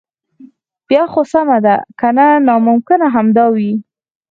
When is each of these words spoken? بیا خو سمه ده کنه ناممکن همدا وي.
بیا 0.87 1.03
خو 1.11 1.21
سمه 1.31 1.57
ده 1.65 1.75
کنه 1.99 2.27
ناممکن 2.47 3.01
همدا 3.15 3.45
وي. 3.55 3.71